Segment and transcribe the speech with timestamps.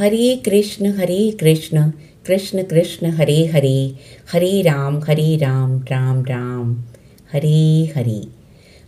[0.00, 1.90] हरे कृष्ण हरे कृष्ण
[2.26, 3.94] कृष्ण कृष्ण, हरे हरे
[4.32, 6.84] हरे राम हरे राम राम राम,
[7.32, 8.22] हरे हरे।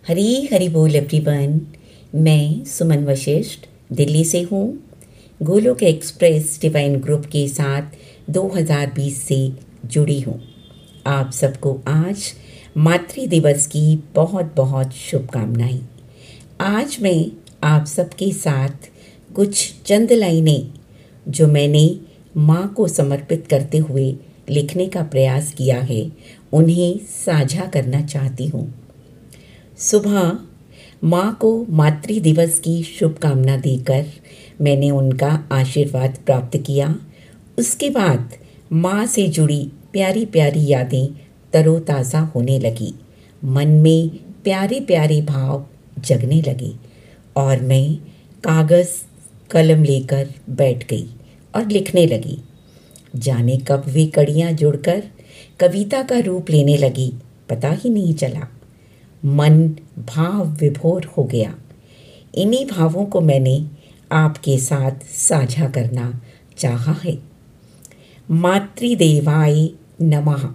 [0.09, 1.61] हरे हरि बोल एवरीवन
[2.15, 3.61] मैं सुमन वशिष्ठ,
[3.93, 4.85] दिल्ली से हूँ।
[5.43, 7.83] गोलोक एक्सप्रेस डिवाइन ग्रुप के साथ
[8.31, 9.53] 2020 से
[9.85, 10.43] जुड़ी हूँ।
[11.07, 12.33] आप सबको आज
[12.77, 15.89] मातृ दिवस की बहुत बहुत शुभकामनाएँ।
[16.61, 17.33] आज मैं
[17.65, 18.91] आप सबके साथ
[19.35, 20.82] कुछ चंद लाइनें
[21.29, 22.01] जो मैंने
[22.37, 24.17] माँ को समर्पित करते हुए
[24.51, 26.13] लिखने का प्रयास किया है,
[26.53, 28.73] उन्हें साझा करना चाहती हूँ।
[29.79, 30.39] सुबह
[31.05, 34.05] माँ को मातृ दिवस की शुभकामना देकर
[34.61, 36.95] मैंने उनका आशीर्वाद प्राप्त किया।
[37.59, 38.35] उसके बाद
[38.73, 41.07] माँ से जुड़ी प्यारी प्यारी यादें
[41.53, 42.95] तरोताज़ा होने लगी।
[43.45, 44.09] मन में
[44.45, 45.65] प्यारे प्यारे भाव
[45.99, 46.73] जगने लगे
[47.37, 47.97] और मैं
[48.45, 48.89] कागज़
[49.53, 51.07] कलम लेकर बैठ गई
[51.55, 52.39] और लिखने लगी।
[53.17, 55.03] जाने कब वे कड़ियाँ जुड़कर
[55.61, 57.13] कविता का रूप लेने लगी।
[57.49, 58.49] पता ही नहीं चला।
[59.25, 61.55] मन भाव विभोर हो गया।
[62.35, 63.67] इन्हीं भावों को मैंने
[64.13, 66.21] आपके साथ साझा करना
[66.59, 67.19] चाहा है।
[68.31, 69.71] मातृदेवाय
[70.03, 70.55] नमः।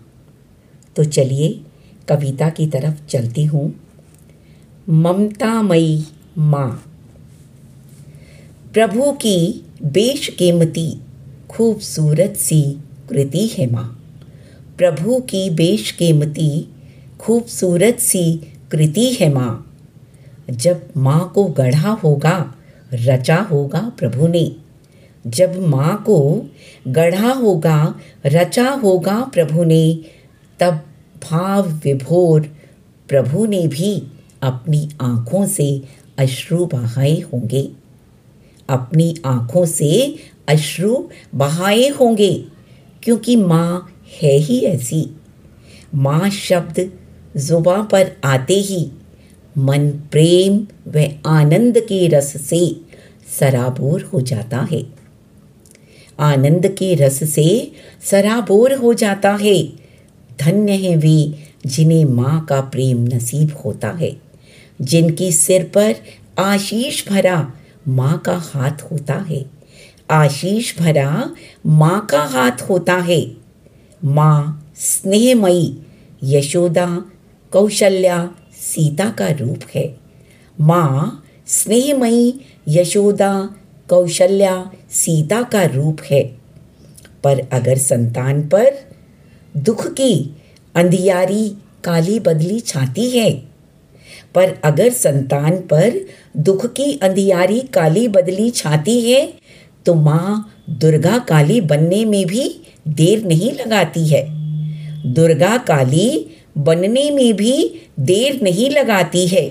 [0.96, 1.62] तो चलिए
[2.10, 3.76] कविता की तरफ़ चलती हूँ।
[4.90, 6.04] ममतामयी
[6.38, 6.97] माँ।
[8.78, 11.02] प्रभु की बेशकीमती,
[11.50, 12.62] खूबसूरत सी
[13.10, 14.16] कृति है माँ।
[14.78, 16.68] प्रभु की बेशकीमती,
[17.20, 19.78] खूबसूरत सी कृति है माँ।
[20.50, 22.56] जब माँ को गढ़ा होगा,
[22.94, 24.56] रचा होगा प्रभु ने।
[25.28, 26.46] जब माँ को
[26.88, 27.96] गढ़ा होगा,
[28.26, 30.00] रचा होगा प्रभु ने,
[30.60, 30.74] तब
[31.32, 32.42] भाव विभोर
[33.10, 34.04] प्रभु ने भी
[34.42, 35.82] अपनी आँखों से
[36.18, 37.87] अश्रु बहाए होंगे।
[38.70, 40.16] अपनी आँखों से
[40.50, 40.98] अश्रु
[41.36, 42.34] बहाए होंगे,
[43.04, 45.06] क्योंकि माँ है ही ऐसी।
[45.96, 46.90] माँ शब्द
[47.38, 48.86] जुबा पर आते ही
[49.56, 52.60] मन प्रेम व आनंद के रस से
[53.40, 54.84] सराबोर हो जाता है।
[56.20, 59.62] आनंद के रस से सराबोर हो जाता है।
[60.40, 61.34] धन्य है वे
[61.66, 64.16] जिन्हें माँ का प्रेम नसीब होता है,
[64.82, 65.96] जिनकी सिर पर
[66.40, 67.38] आशीष भरा
[67.88, 69.46] माँ का हाथ होता है।
[70.12, 71.32] आशीष भरा
[71.66, 73.22] माँ का हाथ होता है।
[74.04, 75.74] माँ स्नेहमयी
[76.24, 77.06] यशोदा
[77.52, 79.98] कौशल्या सीता का रूप है।
[80.60, 83.50] माँ स्नेहमयी यशोदा
[83.90, 86.24] कौशल्या सीता का रूप है।
[87.24, 88.66] पर अगर संतान पर
[89.58, 90.36] दुख की
[90.76, 91.50] अंधियारी
[91.84, 93.32] काली बदली छाती है,
[94.36, 95.90] पर अगर संतान पर
[96.38, 99.26] दुख की अंधियारी काली बदली छाती है
[99.86, 102.50] तो माँ दुर्गा काली बनने में भी
[102.88, 104.24] देर नहीं लगाती है।
[105.14, 106.10] दुर्गा काली
[106.58, 107.54] बनने में भी
[108.00, 109.46] देर नहीं लगाती है।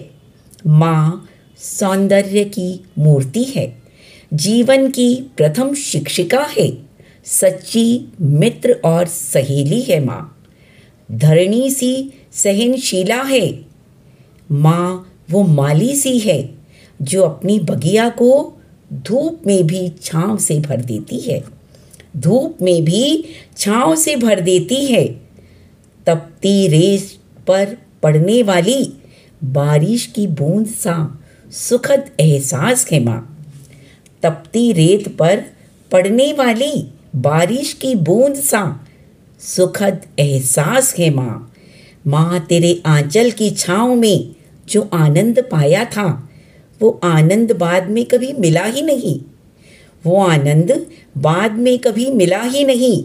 [0.66, 3.66] माँ सौंदर्य की मूर्ति है,
[4.34, 6.70] जीवन की प्रथम शिक्षिका है,
[7.24, 10.22] सच्ची मित्र और सहेली है माँ।
[11.08, 13.48] धरणी सी सहनशीला है,
[14.50, 16.55] माँ वो माली सी है
[17.02, 18.58] जो अपनी बगिया को
[18.92, 21.44] धूप में भी छाँव से भर देती है।
[22.16, 23.24] धूप में भी
[23.56, 25.06] छाँव से भर देती है।
[26.06, 28.92] तपती रेस पर पड़ने वाली
[29.44, 31.20] बारिश की बूंद सा
[31.52, 33.46] सुखद एहसास है माँ।
[34.22, 35.44] तपती रेत पर
[35.92, 38.86] पड़ने वाली बारिश की बूंद सा
[39.40, 41.52] सुखद एहसास है माँ।
[42.06, 44.34] माँ, तेरे आंचल की छाँव में
[44.68, 46.28] जो आनंद पाया था
[46.82, 49.20] वो आनंद बाद में कभी मिला ही नहीं।
[50.06, 50.86] वो आनंद
[51.18, 53.04] बाद में कभी मिला ही नहीं।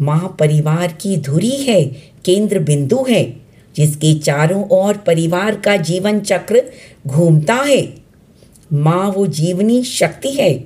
[0.00, 1.84] माँ परिवार की धुरी है,
[2.24, 3.40] केंद्र बिंदु है,
[3.76, 6.62] जिसके चारों ओर परिवार का जीवन चक्र
[7.06, 7.94] घूमता है।
[8.72, 10.64] माँ वो जीवनी शक्ति है,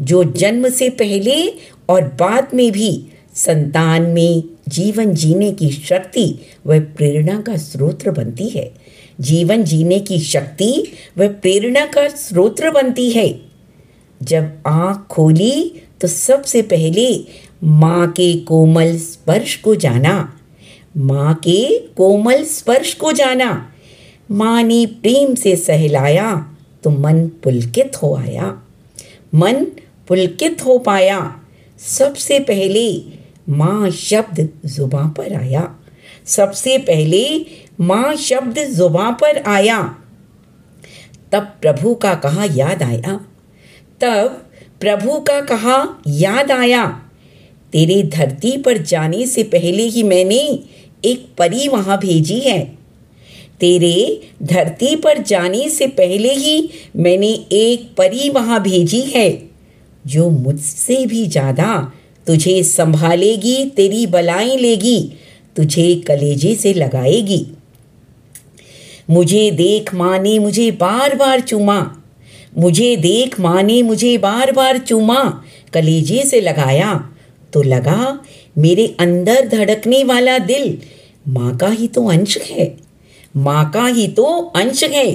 [0.00, 1.48] जो जन्म से पहले
[1.88, 8.48] और बाद में भी संतान में जीवन जीने की शक्ति व प्रेरणा का स्रोत बनती
[8.48, 8.83] है।
[9.20, 13.40] जीवन जीने की शक्ति व प्रेरणा का स्रोत बनती है।
[14.22, 17.24] जब आँख खोली तो सबसे पहले
[17.64, 20.38] माँ के कोमल स्पर्श को जाना।
[20.96, 23.72] माँ के कोमल स्पर्श को जाना।
[24.30, 28.62] माँ ने प्रेम से सहलाया तो मन पुलकित हो आया।
[29.34, 29.64] मन
[30.08, 31.40] पुलकित हो पाया।
[31.78, 33.02] सबसे पहले
[33.48, 35.74] माँ शब्द जुबां पर आया।
[36.26, 37.46] सबसे पहले
[37.80, 39.96] माँ शब्द जुबा पर आया।
[41.32, 43.16] तब प्रभु का कहा, याद आया।
[44.00, 44.50] तब
[44.80, 46.86] प्रभु का कहा, याद आया।
[47.72, 50.62] तेरे धरती पर जाने से पहले ही मैंने
[51.04, 52.64] एक परी वहाँ भेजी है।
[53.60, 59.48] तेरे धरती पर जाने से पहले ही मैंने एक परी वहाँ भेजी है।
[60.06, 61.92] जो मुझसे भी ज़्यादा
[62.26, 65.12] तुझे संभालेगी, तेरी बलाएँ लेगी।
[65.56, 67.46] तुझे कलेजे से लगाएगी।
[69.10, 71.80] मुझे देख माँ ने मुझे बार बार चूमा।
[72.58, 75.22] मुझे देख माँ ने मुझे बार बार चूमा।
[75.72, 76.94] कलेजे से लगाया
[77.52, 78.18] तो लगा,
[78.58, 80.78] मेरे अंदर धड़कने वाला दिल
[81.28, 82.76] माँ का ही तो अंश है।
[83.36, 84.24] माँ का ही तो
[84.56, 85.06] अंश है।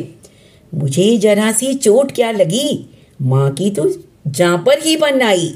[0.74, 2.90] मुझे जरा सी चोट क्या लगी?
[3.22, 3.90] माँ की तो
[4.28, 5.54] जहाँ पर ही बनाई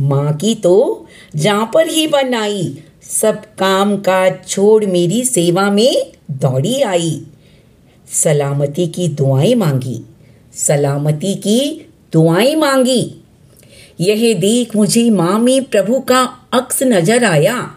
[0.00, 1.06] माँ की तो
[1.36, 2.78] जहाँ पर ही बनाई
[3.10, 7.22] सब काम काज छोड़ मेरी सेवा में दौड़ी आई।
[8.08, 10.02] सलामती की दुआएँ मांगी।
[10.52, 13.14] सलामती की दुआएँ मांगी।
[14.00, 16.20] यह देख मुझे माँ में प्रभु का
[16.52, 17.74] अक्स नज़र आया।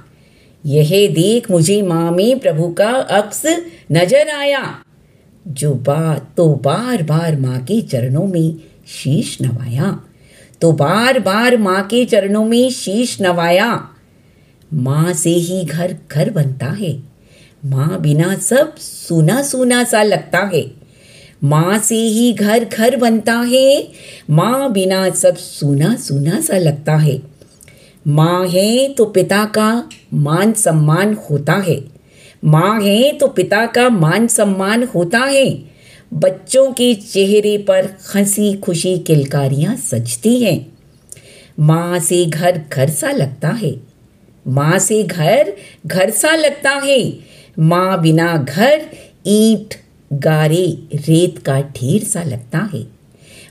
[0.65, 3.45] यह देख मुझे माँ में प्रभु का अक्स
[3.91, 4.83] नज़र आया।
[5.47, 8.53] जो बात तो बार बार माँ के चरणों में
[8.87, 10.03] शीश नवाया।
[10.61, 13.89] तो बार बार माँ के चरणों में शीश नवाया।
[14.74, 17.04] माँ से ही घर घर बनता है।
[17.66, 20.71] माँ बिना सब सूना सूना सा लगता है।
[21.44, 23.88] माँ से ही घर घर बनता है।
[24.30, 27.21] माँ बिना सब सूना सूना सा लगता है।
[28.07, 31.83] माँ है तो पिता का मान सम्मान होता है।
[32.45, 35.63] माँ है तो पिता का मान सम्मान होता है।
[36.13, 40.74] बच्चों के चेहरे पर हँसी खुशी किलकारियाँ सजती हैं।
[41.60, 43.88] माँ से घर घर सा लगता है।
[44.50, 45.54] माँ से घर
[45.86, 47.13] घर सा लगता है।
[47.60, 48.81] माँ बिना घर,
[49.28, 49.75] ईट,
[50.13, 53.00] गारे, रेत का ढेर सा लगता है।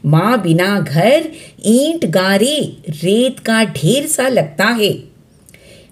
[0.07, 1.31] माँ बिना घर,
[1.67, 5.05] ईंट, गारे, रेत का ढेर सा लगता है।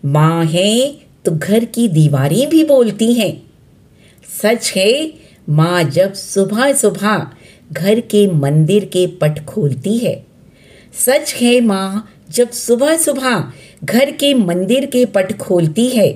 [0.04, 0.90] माँ है
[1.24, 3.42] तो घर की दीवारें भी बोलती हैं।
[4.42, 5.12] सच है,
[5.48, 7.26] माँ जब सुबह सुबह
[7.72, 10.26] घर के मंदिर के पट खोलती है।
[10.94, 13.52] सच है, माँ जब सुबह सुबह
[13.84, 16.08] घर के मंदिर के पट खोलती है,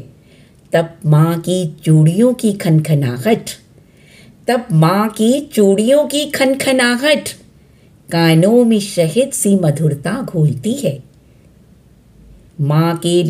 [0.72, 3.50] तब माँ की चूड़ियों की खनखनाहट,
[4.48, 7.28] तब माँ की चूड़ियों की खनखनाहट
[8.08, 10.98] कानों में शहद सी मधुरता घोलती है।
[12.60, 13.22] माँ के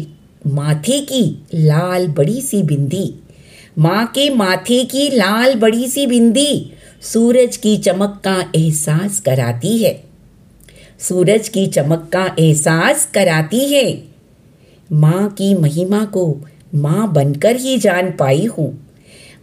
[0.46, 1.24] माथे की
[1.54, 3.14] लाल बड़ी सी बिंदी,
[3.78, 6.72] माँ के माथे की लाल बड़ी सी बिंदी
[7.02, 10.09] सूरज की चमक का एहसास कराती है।
[11.08, 14.04] सूरज की चमक का एहसास कराती है।
[14.92, 16.44] माँ की महिमा को
[16.74, 18.86] माँ बनकर ही जान पाई हूँ।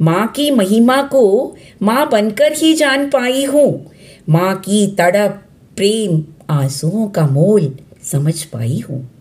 [0.02, 3.92] माँ की महिमा को माँ बनकर ही जान पाई हूँ।
[4.30, 5.44] माँ की तड़प,
[5.76, 9.12] प्रेम, आंसुओं का मोल समझ पाई हूँ।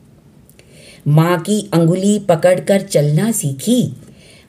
[1.09, 3.93] माँ की अंगुली पकड़कर चलना सीखी।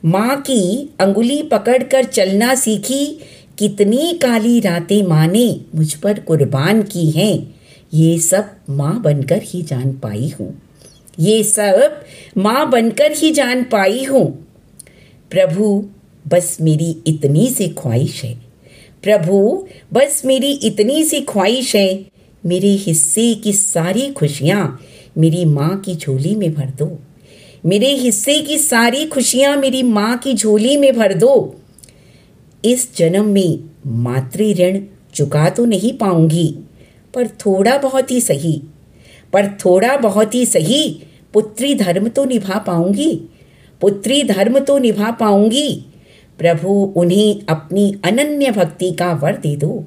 [0.05, 3.19] माँ की अंगुली पकड़कर चलना सीखी।
[3.57, 7.56] कितनी काली रातें माँ ने मुझ पर कुर्बान की हैं।
[7.93, 10.61] ये सब माँ बनकर ही जान पाई हूँ।
[11.19, 12.01] ये सब
[12.37, 14.47] माँ बनकर ही जान पाई हूँ।
[15.31, 15.89] प्रभु,
[16.27, 18.33] बस मेरी इतनी सी ख्वाहिश है।
[19.03, 22.05] प्रभु, बस मेरी इतनी सी ख्वाहिश है।
[22.45, 24.79] मेरे हिस्से की सारी खुशियाँ
[25.17, 26.99] मेरी माँ की झोली में भर दो।
[27.65, 31.55] मेरे हिस्से की सारी खुशियाँ मेरी माँ की झोली में भर दो।
[32.65, 34.81] इस जन्म में मातृ ऋण
[35.13, 36.55] चुका तो नहीं पाऊँगी।
[37.13, 38.61] पर थोड़ा बहुत ही सही।
[39.33, 43.21] पर थोड़ा बहुत ही सही, पुत्री धर्म तो निभा पाऊँगी।
[43.81, 45.85] पुत्री धर्म तो निभा पाऊँगी।
[46.39, 49.85] प्रभु उन्हें अपनी अनन्य भक्ति का वर दे दो।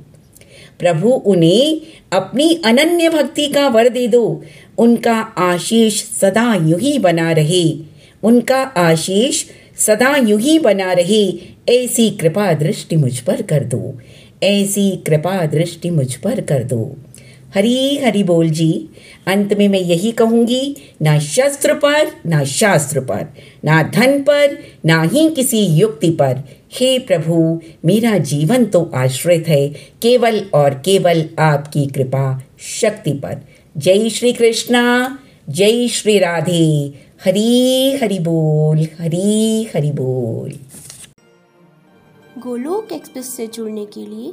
[0.79, 1.81] प्रभु उन्हें
[2.13, 4.43] अपनी अनन्य भक्ति का वर दे दो।
[4.79, 7.79] उनका आशीष सदा यूँ ही बना रहे।
[8.23, 9.45] उनका आशीष
[9.79, 11.33] सदा यूँ ही बना रहे।
[11.69, 13.99] ऐसी कृपा दृष्टि मुझ पर कर दो।
[14.43, 16.97] ऐसी कृपा दृष्टि मुझ पर कर दो।
[17.55, 18.89] हरी हरी बोल जी।
[19.27, 23.27] अंत में मैं यही कहूँगी, ना शस्त्र पर, ना शास्त्र पर,
[23.65, 26.43] ना धन पर, ना ही किसी युक्ति पर।
[26.73, 29.69] हे प्रभु, मेरा जीवन तो आश्रित है,
[30.03, 32.43] केवल और केवल आपकी कृपा
[32.81, 33.43] शक्ति पर।
[33.77, 40.53] जय श्री कृष्णा, जय श्री राधे। हरी हरि बोल, हरी हरि बोल।
[42.39, 44.33] गोलोक एक्सप्रेस से जुड़ने के लिए